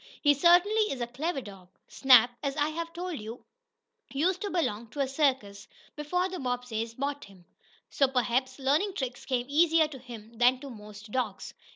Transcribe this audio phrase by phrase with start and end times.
[0.23, 3.45] He certainly is a clever dog!" Snap, as I have told you,
[4.11, 7.45] used to belong to a circus before the Bobbseys bought him,
[7.91, 11.53] so perhaps learning tricks came easier to him than to most dogs.